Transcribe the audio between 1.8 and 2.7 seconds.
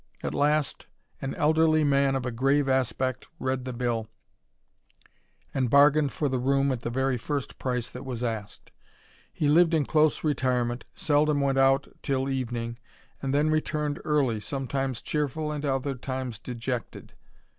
man of a grave